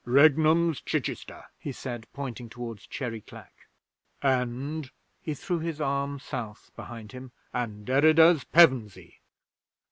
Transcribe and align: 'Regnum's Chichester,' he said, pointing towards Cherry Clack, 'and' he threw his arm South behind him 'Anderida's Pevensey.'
'Regnum's 0.03 0.81
Chichester,' 0.81 1.45
he 1.59 1.71
said, 1.71 2.07
pointing 2.11 2.49
towards 2.49 2.87
Cherry 2.87 3.21
Clack, 3.21 3.53
'and' 4.23 4.89
he 5.21 5.35
threw 5.35 5.59
his 5.59 5.79
arm 5.79 6.19
South 6.19 6.71
behind 6.75 7.11
him 7.11 7.31
'Anderida's 7.53 8.43
Pevensey.' 8.45 9.19